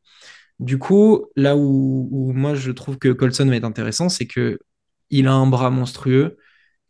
[0.60, 4.60] Du coup, là où, moi je trouve que Colson va être intéressant, c'est que
[5.10, 6.38] il a un bras monstrueux,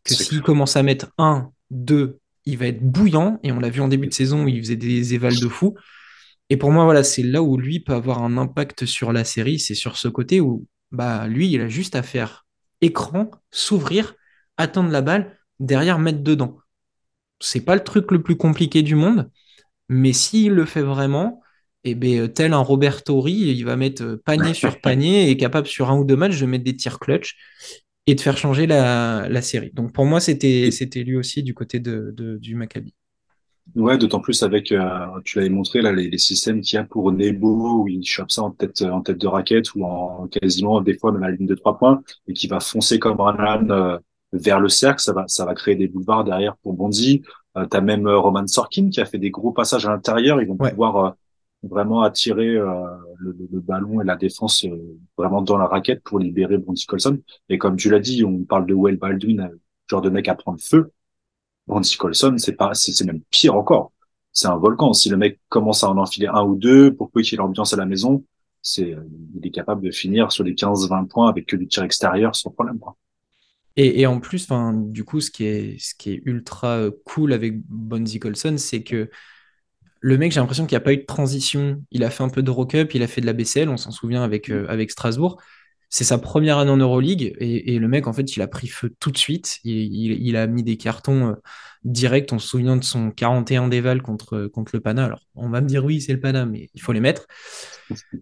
[0.04, 3.80] que s'il commence à mettre un, deux, il va être bouillant, et on l'a vu
[3.80, 5.76] en début de saison où il faisait des évals de fou.
[6.50, 9.58] Et pour moi, voilà, c'est là où lui peut avoir un impact sur la série,
[9.60, 12.46] c'est sur ce côté où bah lui, il a juste à faire
[12.80, 14.14] écran, s'ouvrir,
[14.56, 16.58] attendre la balle, derrière mettre dedans.
[17.40, 19.30] C'est pas le truc le plus compliqué du monde,
[19.88, 21.40] mais s'il le fait vraiment,
[21.84, 25.36] et eh ben, tel un Robert Tori, il va mettre euh, panier sur panier et
[25.36, 27.36] capable sur un ou deux matchs de mettre des tirs clutch
[28.06, 29.70] et de faire changer la, série.
[29.72, 32.94] Donc pour moi, c'était c'était lui aussi du côté de, du Maccabi.
[33.76, 37.12] Ouais, d'autant plus avec, euh, tu l'avais montré là, les, systèmes qu'il y a pour
[37.12, 40.94] Nebo où il chope ça en tête en tête de raquette ou en quasiment des
[40.94, 43.70] fois même à la ligne de trois points et qui va foncer comme un âne
[43.70, 43.98] euh,
[44.32, 47.22] vers le cercle, ça va ça va créer des boulevards derrière pour Bonzi.
[47.54, 50.56] tu as même Roman Sorkin qui a fait des gros passages à l'intérieur, ils vont
[50.56, 51.14] pouvoir
[51.62, 52.86] vraiment attirer euh,
[53.18, 57.18] le, le, ballon et la défense euh, vraiment dans la raquette pour libérer Brandy Colson.
[57.48, 60.34] Et comme tu l'as dit, on parle de Well Baldwin, euh, genre de mec à
[60.34, 60.92] prendre feu.
[61.66, 63.92] Brandy Colson, c'est pas, c'est même pire encore.
[64.32, 64.92] C'est un volcan.
[64.92, 67.38] Si le mec commence à en enfiler un ou deux, pour peu qu'il y ait
[67.38, 68.24] l'ambiance à la maison,
[68.62, 68.96] c'est,
[69.36, 72.50] il est capable de finir sur les 15-20 points avec que du tir extérieur sans
[72.50, 72.78] problème.
[72.78, 72.96] Quoi.
[73.76, 77.32] Et, et, en plus, enfin, du coup, ce qui est, ce qui est ultra cool
[77.32, 79.08] avec Bonzi Colson, c'est que
[80.00, 81.82] le mec, j'ai l'impression qu'il n'y a pas eu de transition.
[81.90, 83.76] Il a fait un peu de rock up, il a fait de la BCL, on
[83.76, 85.40] s'en souvient avec, euh, avec Strasbourg.
[85.90, 88.94] C'est sa première année en Euroleague et, le mec, en fait, il a pris feu
[89.00, 89.58] tout de suite.
[89.64, 91.34] Il, a mis des cartons euh,
[91.84, 92.32] directs.
[92.32, 95.04] On se souvient de son 41 déval contre, contre le Pana.
[95.04, 97.26] Alors, on va me dire oui, c'est le Pana, mais il faut les mettre.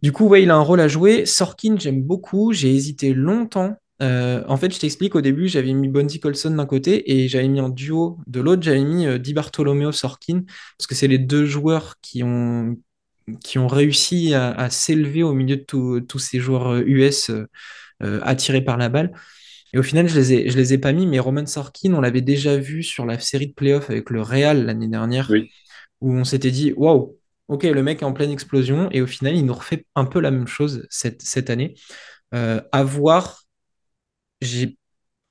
[0.02, 1.26] Du coup, ouais, il a un rôle à jouer.
[1.26, 2.52] Sorkin, j'aime beaucoup.
[2.52, 6.66] J'ai hésité longtemps euh, en fait, je t'explique, au début, j'avais mis Bonzi Colson d'un
[6.66, 10.42] côté et j'avais mis en duo de l'autre, j'avais mis euh, Di Bartolomeo Sorkin,
[10.76, 12.76] parce que c'est les deux joueurs qui ont,
[13.42, 18.76] qui ont réussi à, s'élever au milieu de tous ces joueurs US euh, attirés par
[18.76, 19.12] la balle.
[19.72, 22.00] Et au final, je les ai, je les ai pas mis, mais Roman Sorkin, on
[22.00, 25.30] l'avait déjà vu sur la série de playoffs avec le Real l'année dernière,
[26.00, 29.36] où on s'était dit, waouh, ok, le mec est en pleine explosion, et au final,
[29.36, 31.74] il nous refait un peu la même chose cette, cette année.
[32.32, 33.44] à voir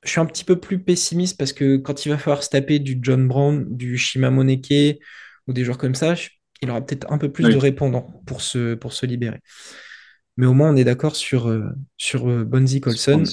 [0.07, 2.79] je suis un petit peu plus pessimiste parce que quand il va falloir se taper
[2.79, 4.99] du John Brown, du Shima Moneke
[5.47, 6.15] ou des joueurs comme ça,
[6.61, 9.39] il aura peut-être un peu plus de répondants pour se, pour se libérer.
[10.37, 13.23] Mais au moins, on est d'accord sur, euh, sur euh, Bonzi Colson.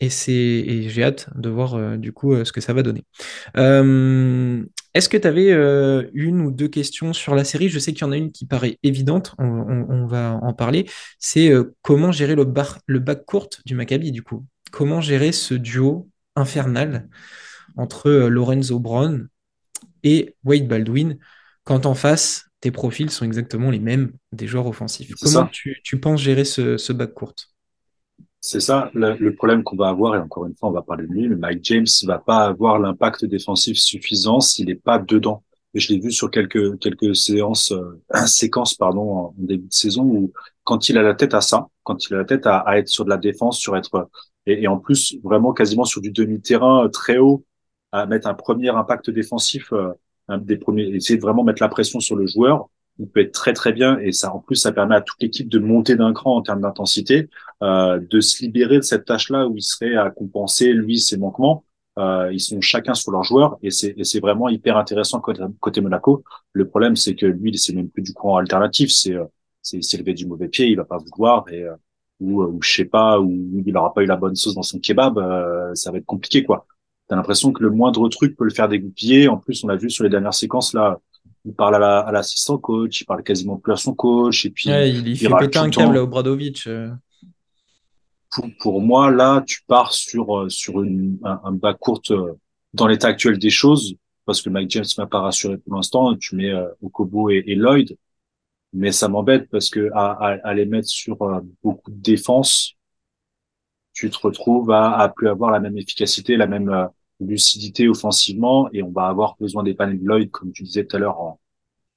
[0.00, 3.02] Et, et j'ai hâte de voir euh, du coup ce que ça va donner.
[4.94, 5.50] Est-ce que tu avais
[6.14, 7.68] une ou deux questions sur la série?
[7.68, 10.88] Je sais qu'il y en a une qui paraît évidente, on, va en parler.
[11.18, 14.46] C'est comment gérer le, bar, le bac court du Maccabi du coup?
[14.70, 17.08] Comment gérer ce duo infernal
[17.76, 19.28] entre Lorenzo Brown
[20.04, 21.18] et Wade Baldwin
[21.68, 25.12] quand en face, tes profils sont exactement les mêmes des joueurs offensifs.
[25.20, 27.34] Comment tu, penses gérer ce, ce back court
[28.40, 31.12] C'est ça le, problème qu'on va avoir, et encore une fois, on va parler de
[31.12, 35.42] lui, mais Mike James va pas avoir l'impact défensif suffisant s'il n'est pas dedans.
[35.74, 40.02] Et je l'ai vu sur quelques quelques séances, euh, séquences pardon, en début de saison
[40.02, 40.32] où
[40.64, 42.88] quand il a la tête à ça, quand il a la tête à, à être
[42.88, 44.08] sur de la défense, sur être
[44.48, 47.44] et, en plus vraiment quasiment sur du demi-terrain euh, très haut,
[47.92, 49.92] à mettre un premier impact défensif, euh,
[50.28, 52.68] un des premiers, essayer de vraiment mettre la pression sur le joueur.
[52.98, 55.48] Il peut être très très bien et ça en plus ça permet à toute l'équipe
[55.48, 57.28] de monter d'un cran en termes d'intensité,
[57.62, 61.64] euh, de se libérer de cette tâche-là où il serait à compenser lui ses manquements.
[61.98, 65.80] Euh, ils sont chacun sur leur joueur et c'est c'est vraiment hyper intéressant côté, côté
[65.80, 66.24] Monaco.
[66.52, 69.16] Le problème c'est que lui c'est même plus du courant alternatif, c'est
[69.62, 71.66] c'est s'élever du mauvais pied, il va pas vouloir et
[72.20, 74.78] ou, ou je sais pas, ou il aura pas eu la bonne sauce dans son
[74.80, 76.66] kebab, euh, ça va être compliqué quoi.
[77.08, 79.28] T'as l'impression que le moindre truc peut le faire dégoupiller.
[79.28, 80.98] En plus, on l'a vu sur les dernières séquences là.
[81.44, 85.08] Il parle à l'assistant coach, il parle quasiment plus à son coach, et puis il,
[85.08, 86.66] il, fait péter un câble à Obradovic.
[86.66, 86.90] Euh.
[88.30, 92.02] Pour, pour, moi, là, tu pars sur euh, sur une, un, un bas court
[92.74, 93.94] dans l'état actuel des choses,
[94.26, 96.14] parce que Mike James m'a pas rassuré pour l'instant.
[96.16, 97.96] Tu mets Okobo et, et Lloyd
[98.72, 100.12] mais ça m'embête parce que à,
[100.44, 102.74] à, les mettre sur euh, beaucoup de défense,
[103.92, 106.86] tu te retrouves à, à plus avoir la même efficacité, la même euh,
[107.20, 110.98] lucidité offensivement, et on va avoir besoin des panels Lloyd, comme tu disais tout à
[111.00, 111.40] l'heure, en,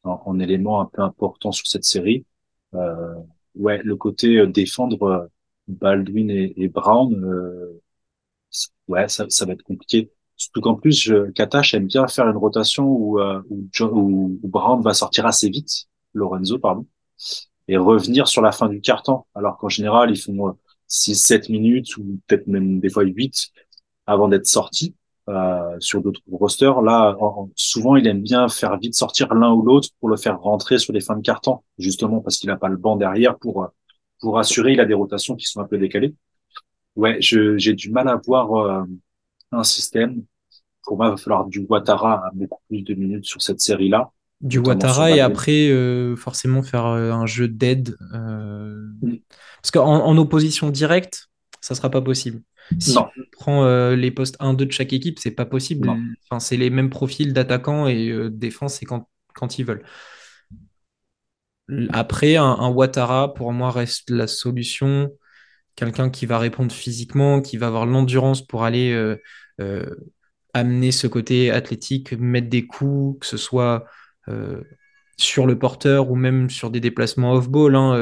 [0.03, 2.25] en, élément un peu important sur cette série.
[2.75, 3.15] Euh,
[3.55, 5.29] ouais, le côté euh, défendre
[5.67, 7.81] Baldwin et, et Brown, euh,
[8.87, 10.11] ouais, ça, ça va être compliqué.
[10.37, 14.47] Surtout qu'en plus, je, Katash aime bien faire une rotation où, euh, où, où- où
[14.47, 16.85] Brown va sortir assez vite, Lorenzo, pardon,
[17.67, 19.27] et revenir sur la fin du quart-temps.
[19.35, 20.53] Alors qu'en général, ils font euh,
[20.87, 23.49] 6-7 minutes ou peut-être même des fois 8
[24.07, 24.95] avant d'être sortis
[25.31, 26.81] euh, sur d'autres rosters.
[26.81, 30.17] Là, en- en- souvent, il aime bien faire vite sortir l'un ou l'autre pour le
[30.17, 33.37] faire rentrer sur les fins de quart-temps, justement parce qu'il n'a pas le banc derrière
[33.37, 33.67] pour, euh,
[34.19, 34.73] pour assurer.
[34.73, 36.13] Il a des rotations qui sont un peu décalées.
[36.95, 38.83] Ouais, j'ai du mal à voir euh,
[39.51, 40.23] un système.
[40.83, 44.11] Pour moi, il va falloir du Ouattara à beaucoup plus de minutes sur cette série-là,
[44.41, 47.95] Du Ouattara et après, euh, forcément, faire un jeu d'aide.
[48.11, 49.15] Mm.
[49.61, 51.29] Parce qu'en en opposition directe,
[51.61, 52.41] ça sera pas possible.
[52.79, 55.87] Si Non, on prend euh, les postes 1-2 de chaque équipe, c'est pas possible.
[55.87, 56.01] non.
[56.29, 59.83] Enfin, c'est les mêmes profils d'attaquants et euh, de défense, c'est quand, quand ils veulent.
[61.93, 65.09] Après, un, un Ouattara, pour moi, reste la solution.
[65.75, 69.17] Quelqu'un qui va répondre physiquement, qui va avoir l'endurance pour aller euh,
[69.61, 69.85] euh,
[70.53, 73.85] amener ce côté athlétique, mettre des coups, que ce soit
[75.17, 77.93] sur le porteur ou même sur des déplacements off-ball, hein,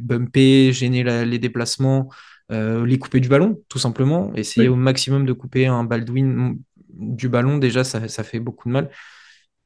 [0.00, 2.08] bumper, gêner la- les déplacements,
[2.52, 4.32] euh, les couper du ballon, tout simplement.
[4.34, 6.58] Essayer au maximum de couper un Baldwin
[6.90, 8.90] du ballon, déjà, ça, ça fait beaucoup de mal.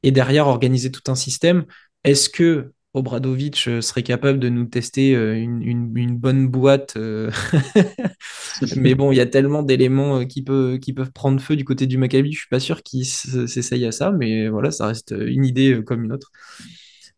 [0.03, 1.65] Et derrière, organiser tout un système.
[2.03, 6.97] Est-ce que Obradovic euh, serait capable de nous tester euh, une, une- une bonne boîte
[8.75, 11.87] Mais bon, il y a tellement d'éléments qui, peut- qui peuvent prendre feu du côté
[11.87, 12.31] du Maccabi.
[12.33, 15.81] Je suis pas sûr qu'ils s- s'essayent à ça, mais voilà, ça reste une idée
[15.85, 16.31] comme une autre.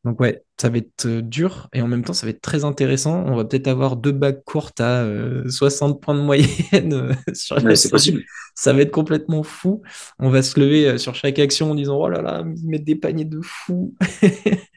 [0.04, 2.66] Donc ouais, ça va être euh, dur et en même temps, ça va être très
[2.66, 3.24] intéressant.
[3.26, 7.60] On va peut-être avoir deux bagues courtes à euh, 60 points de moyenne euh, sur
[7.60, 8.24] la c'est possible.
[8.56, 9.82] Ça va être complètement fou.
[10.20, 12.84] On va se lever euh, sur chaque action en disant, oh là là, ils mettent
[12.84, 13.96] des paniers de fou.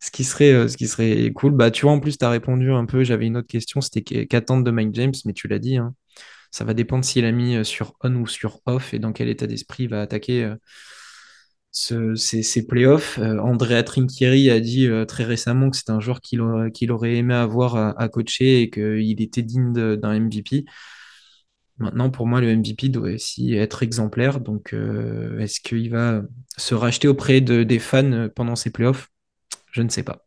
[0.00, 1.52] Ce qui serait, euh, ce qui serait cool.
[1.52, 3.04] Bah, tu vois, en plus, tu as répondu un peu.
[3.04, 5.94] J'avais une autre question, c'était qu'attendre de Mike James, mais tu l'as dit, hein.
[6.52, 9.28] Ça va dépendre s'il a mis euh, sur on ou sur off et dans quel
[9.28, 10.56] état d'esprit il va attaquer euh,
[11.72, 13.18] ce- ces, playoffs.
[13.18, 17.34] Euh, Andrea Trinchieri a dit euh, très récemment que c'est un joueur qu'il aurait, aimé
[17.34, 20.64] avoir à, coacher et qu'il était digne d'un MVP.
[21.78, 24.40] Maintenant, pour moi, le MVP doit aussi être exemplaire.
[24.40, 26.22] Donc, euh, est-ce qu'il va
[26.56, 29.08] se racheter auprès de, des fans pendant ces playoffs?
[29.72, 30.26] Je ne sais pas.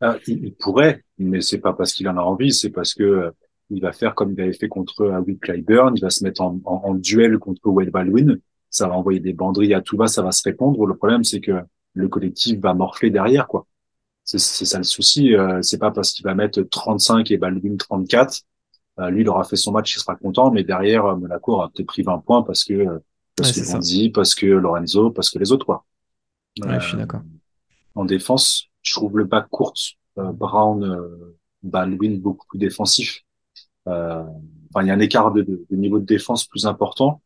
[0.00, 3.30] Ah, il, pourrait, mais c'est pas parce qu'il en a envie, c'est parce que euh,
[3.70, 6.60] il va faire comme il avait fait contre Will Clyburn, il va se mettre en,
[6.64, 8.38] en duel contre Wade Baldwin,
[8.70, 10.86] ça va envoyer des banderilles à tout va, ça va se répondre.
[10.86, 11.52] Le problème, c'est que
[11.94, 13.66] le collectif va morfler derrière, quoi.
[14.24, 15.34] C'est c'est ça le souci.
[15.34, 18.42] euh, c'est pas parce qu'il va mettre 35 et Baldwin 34,
[19.00, 21.70] euh, lui il aura fait son match, il sera content, mais derrière euh, Monaco aura
[21.70, 22.98] peut-être pris 20 points parce que euh,
[23.36, 23.60] parce Ouais, que.
[23.60, 25.84] Bonzi, parce que Lorenzo, parce que les autres, quoi.
[26.60, 27.22] Ouais, je suis Euh, d'accord.
[27.94, 29.74] en défense, je trouve le back court,
[30.18, 33.22] euh, Brown, euh, Baldwin beaucoup plus défensif.
[33.88, 34.24] Euh,
[34.70, 37.22] enfin, il y a un écart de, de- de niveau de défense plus important,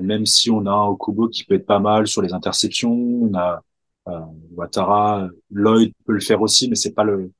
[0.00, 3.34] même si on a un Okubo qui peut être pas mal sur les interceptions, on
[3.34, 3.62] a
[4.08, 4.20] euh,
[4.52, 7.32] Ouattara, Lloyd peut le faire aussi, mais c'est pas le,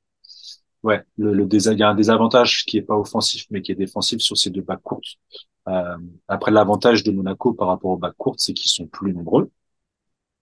[0.83, 3.75] ouais, le, le il y a un désavantage qui est pas offensif, mais qui est
[3.75, 5.01] défensif sur ces deux backs courts.
[5.67, 5.97] Euh,
[6.27, 9.51] après, l'avantage de Monaco par rapport aux backs courts, c'est qu'ils sont plus nombreux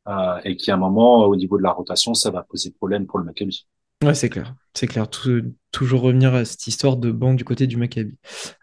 [0.07, 3.19] euh, et qu'à un moment, au niveau de la rotation, ça va poser problème pour
[3.19, 3.67] le Maccabi.
[4.03, 4.55] Ouais, c'est clair.
[4.75, 5.09] C'est clair.
[5.09, 8.15] Tou- toujours revenir à cette histoire de banc du côté du Maccabi.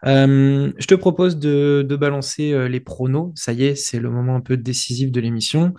[0.05, 3.33] Euh, je te propose de, balancer euh, les pronos.
[3.35, 5.73] Ça y est, c'est le moment un peu décisif de l'émission.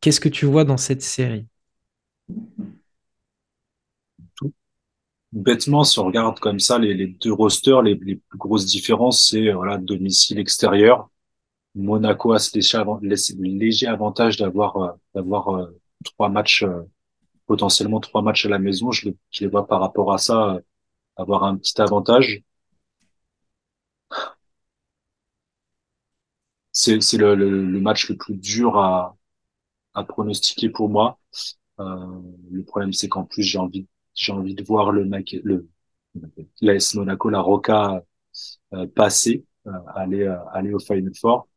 [0.00, 1.46] Qu'est-ce que tu vois dans cette série?
[5.32, 9.54] Bêtement, si on regarde comme ça les, deux rosters, les, plus grosses différences, c'est euh,
[9.54, 11.10] voilà domicile extérieur.
[11.74, 12.58] Monaco a ce
[13.40, 14.96] léger, avantage d'avoir
[16.04, 16.64] trois matchs
[17.48, 18.92] potentiellement trois matchs à la maison.
[18.92, 20.60] Je les, je les vois par rapport à ça euh,
[21.16, 22.42] avoir un petit avantage.
[26.72, 29.16] C'est c'est le, le, le match le plus dur à
[29.94, 31.18] à pronostiquer pour moi.
[31.80, 31.84] Euh,
[32.52, 35.04] le problème c'est qu'en plus j'ai envie j'ai envie de voir le
[35.44, 35.68] le
[36.62, 38.02] l'AS Monaco, la Roca
[38.74, 41.48] euh, passer, euh, aller euh, aller au Final Four.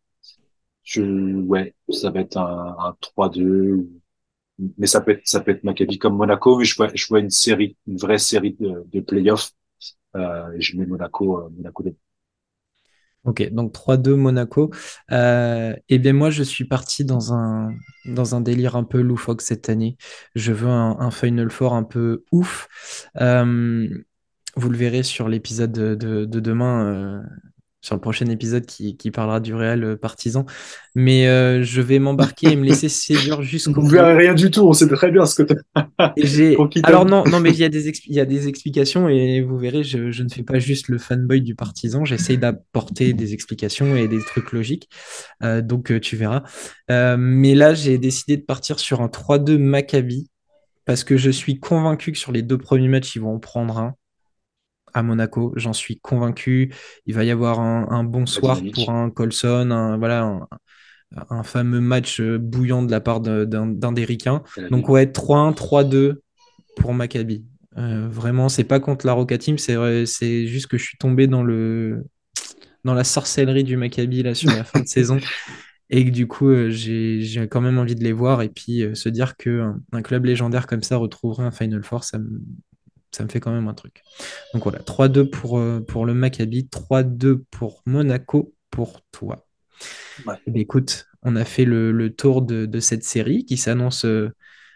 [0.84, 1.04] Je,
[1.41, 3.89] ouais, ça va être un, un 3-2,
[4.78, 7.30] mais ça peut être, ça peut être comme Monaco, mais je vois, je vois une
[7.30, 9.52] série, une vraie série de, de playoffs,
[10.15, 11.84] euh, et je mets Monaco, euh, Monaco.
[13.24, 14.71] Ok, donc 3-2 Monaco.
[15.12, 17.71] Euh, eh bien, moi, je suis parti dans un,
[18.06, 19.95] dans un délire un peu loufoque cette année.
[20.34, 22.67] Je veux un, un Final Four un peu ouf.
[24.58, 27.24] Vous le verrez sur l'épisode de, de- de demain.
[27.82, 30.46] Sur le prochain épisode qui, parlera du Real euh, partisan.
[30.94, 33.82] Mais euh, je vais m'embarquer et me laisser séduire jusqu'au.
[33.82, 35.56] Vous rien du tout, on sait très bien ce que tu
[36.84, 39.58] Alors non, non, mais il y, a des il y a des explications et vous
[39.58, 44.08] verrez, je, ne fais pas juste le fanboy du partisan, j'essaye d'apporter des explications et
[44.08, 44.88] des trucs logiques.
[45.44, 46.44] Euh, donc tu verras.
[46.90, 50.29] mais là, j'ai décidé de partir sur un 3-2 Maccabi
[50.86, 53.77] parce que je suis convaincu que sur les deux premiers matchs, ils vont en prendre
[53.77, 53.96] un
[54.94, 55.54] à Monaco.
[55.56, 56.73] J'en suis convaincu.
[57.06, 60.48] Il va y avoir un, bon soir pour un Colson, un, voilà,
[61.29, 64.44] un, fameux match euh, bouillant de la part d'un des ricains.
[64.69, 66.15] Donc ouais, 3-1, 3-2
[66.75, 67.46] pour Maccabi.
[67.77, 71.44] Euh, vraiment, c'est pas contre la Roca Team, c'est juste que je suis tombé dans
[71.44, 72.06] le
[72.83, 75.19] dans la sorcellerie du Maccabi là sur la fin de saison
[75.92, 79.08] et que du coup euh, j'ai quand même envie de les voir et puis se
[79.08, 82.42] dire que un, club légendaire comme ça retrouverait un Final Four, ça me,
[83.12, 84.03] ça me fait quand même un truc.
[84.53, 89.45] Donc voilà, 3-2 pour, euh, pour le Maccabi, 3-2 pour Monaco pour toi.
[90.27, 94.05] Eh écoute, on a fait le, tour de, cette série qui s'annonce.
[94.05, 94.29] Euh,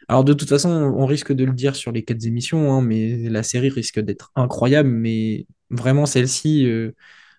[0.08, 3.30] alors de toute façon, on risque de le dire sur les quatre émissions, hein, mais
[3.30, 4.90] la série risque d'être incroyable.
[4.90, 6.92] Mais vraiment, celle-ci, euh,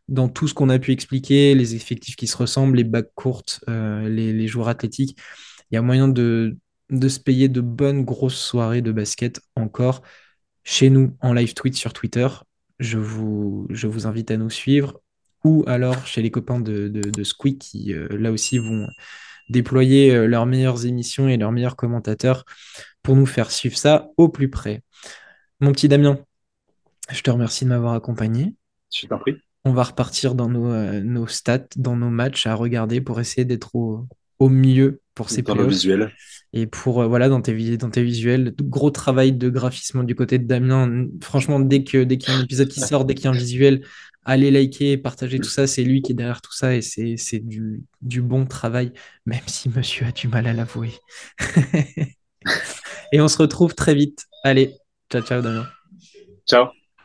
[0.08, 3.60] dans tout ce qu'on a pu expliquer, les effectifs qui se ressemblent, les bacs courtes,
[3.68, 5.18] les, les, joueurs athlétiques,
[5.70, 6.56] il y a moyen de,
[6.90, 10.02] de se payer de bonnes grosses soirées de basket encore
[10.66, 12.26] chez nous en live tweet sur Twitter.
[12.80, 15.00] Je vous, je vous invite à nous suivre
[15.44, 18.88] ou alors chez les copains de, de, Squeak qui euh, là aussi vont
[19.48, 22.44] déployer euh, leurs meilleures émissions et leurs meilleurs commentateurs
[23.02, 24.82] pour nous faire suivre ça au plus près.
[25.60, 26.18] Mon petit Damien,
[27.10, 28.56] je te remercie de m'avoir accompagné.
[28.92, 29.36] Je t'en prie.
[29.64, 33.44] On va repartir dans nos, euh, nos, stats, dans nos matchs à regarder pour essayer
[33.44, 34.08] d'être au,
[34.40, 36.12] au mieux pour ces Dans visuels.
[36.52, 40.38] Et pour, euh, voilà, dans tes, dans tes visuels, gros travail de graphisme du côté
[40.38, 41.06] de Damien.
[41.22, 43.30] Franchement, dès qu'il dès qu'il y a un épisode qui sort, dès qu'il y a
[43.30, 43.82] un visuel,
[44.24, 45.66] allez liker, partager tout ça.
[45.66, 48.92] C'est lui qui est derrière tout ça et c'est du, du bon travail,
[49.24, 50.92] même si monsieur a du mal à l'avouer.
[53.12, 54.24] et on se retrouve très vite.
[54.44, 54.74] Allez,
[55.10, 55.66] ciao, ciao, Damien.
[56.46, 56.68] Ciao.